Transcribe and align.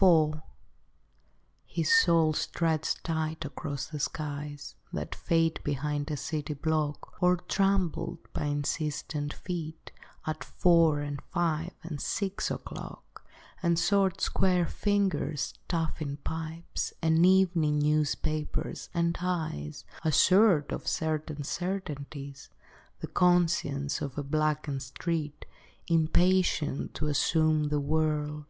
IV 0.00 0.36
His 1.66 1.94
soul 1.94 2.32
stretched 2.32 3.04
tight 3.04 3.44
across 3.44 3.84
the 3.88 4.00
skies 4.00 4.76
That 4.94 5.14
fade 5.14 5.60
behind 5.62 6.10
a 6.10 6.16
city 6.16 6.54
block, 6.54 7.22
Or 7.22 7.36
trampled 7.36 8.20
by 8.32 8.46
insistent 8.46 9.34
feet 9.34 9.92
At 10.26 10.42
four 10.42 11.00
and 11.00 11.20
five 11.34 11.74
and 11.82 12.00
six 12.00 12.50
o'clock; 12.50 13.26
And 13.62 13.78
short 13.78 14.22
square 14.22 14.66
fingers 14.66 15.52
stuffing 15.68 16.16
pipes, 16.16 16.94
And 17.02 17.26
evening 17.26 17.78
newspapers, 17.80 18.88
and 18.94 19.18
eyes 19.20 19.84
Assured 20.02 20.72
of 20.72 20.88
certain 20.88 21.42
certainties, 21.44 22.48
The 23.00 23.08
conscience 23.08 24.00
of 24.00 24.16
a 24.16 24.22
blackened 24.24 24.82
street 24.82 25.44
Impatient 25.88 26.94
to 26.94 27.08
assume 27.08 27.64
the 27.68 27.80
world. 27.80 28.46